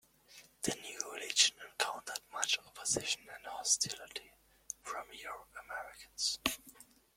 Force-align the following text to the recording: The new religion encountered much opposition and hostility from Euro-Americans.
The 0.63 0.73
new 0.81 0.99
religion 1.13 1.55
encountered 1.63 2.21
much 2.33 2.57
opposition 2.57 3.21
and 3.35 3.45
hostility 3.45 4.31
from 4.81 5.05
Euro-Americans. 5.13 6.39